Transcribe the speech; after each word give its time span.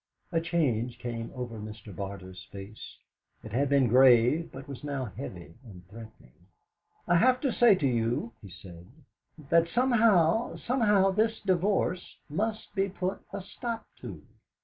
A 0.31 0.41
change 0.41 0.97
came 0.97 1.31
over 1.35 1.59
Mr. 1.59 1.95
Barter's 1.95 2.45
face. 2.51 2.97
It 3.43 3.51
had 3.51 3.69
been 3.69 3.87
grave, 3.87 4.49
but 4.51 4.67
was 4.67 4.83
now 4.83 5.05
heavy 5.05 5.53
and 5.63 5.87
threatening. 5.89 6.47
"I 7.07 7.17
have 7.17 7.39
to 7.41 7.51
say 7.51 7.75
to 7.75 7.85
you," 7.85 8.33
he 8.41 8.49
said, 8.49 8.87
"that 9.49 9.67
somehow 9.67 10.55
somehow, 10.55 11.11
this 11.11 11.39
divorce 11.39 12.17
must 12.29 12.73
be 12.73 12.89
put 12.89 13.21
a 13.31 13.41
stop 13.43 13.85
to." 13.97 14.23